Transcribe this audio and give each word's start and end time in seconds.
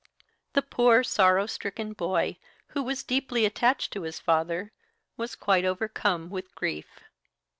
The 0.53 0.63
poor, 0.63 1.03
sorrow 1.03 1.45
stricken 1.45 1.93
boy, 1.93 2.37
who 2.69 2.81
was 2.81 3.03
deeply 3.03 3.45
attached 3.45 3.93
to 3.93 4.01
his 4.01 4.19
father, 4.19 4.71
was 5.15 5.35
quite 5.35 5.63
overcome 5.63 6.31
with 6.31 6.55
grief. 6.55 7.01